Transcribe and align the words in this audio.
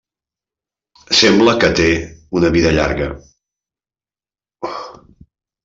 Sembla 1.17 1.53
que 1.65 1.69
té 1.81 1.85
una 2.41 2.51
vida 2.57 2.73
llarga. 2.79 3.11